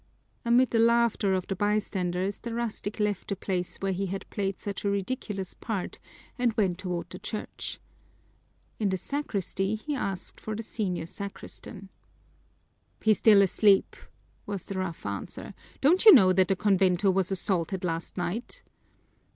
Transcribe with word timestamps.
Amid 0.43 0.71
the 0.71 0.79
laughter 0.79 1.35
of 1.35 1.45
the 1.45 1.55
bystanders 1.55 2.39
the 2.39 2.55
rustic 2.55 2.99
left 2.99 3.27
the 3.27 3.35
place 3.35 3.77
where 3.77 3.91
he 3.91 4.07
had 4.07 4.27
played 4.31 4.59
such 4.59 4.83
a 4.83 4.89
ridiculous 4.89 5.53
part 5.53 5.99
and 6.39 6.53
went 6.57 6.79
toward 6.79 7.07
the 7.11 7.19
church. 7.19 7.79
In 8.79 8.89
the 8.89 8.97
sacristy 8.97 9.75
he 9.75 9.93
asked 9.93 10.39
for 10.39 10.55
the 10.55 10.63
senior 10.63 11.05
sacristan. 11.05 11.89
"He's 12.99 13.19
still 13.19 13.43
asleep," 13.43 13.95
was 14.47 14.65
the 14.65 14.79
rough 14.79 15.05
answer. 15.05 15.53
"Don't 15.81 16.03
you 16.03 16.13
know 16.15 16.33
that 16.33 16.47
the 16.47 16.55
convento 16.55 17.11
was 17.11 17.31
assaulted 17.31 17.83
last 17.83 18.17
night?" 18.17 18.63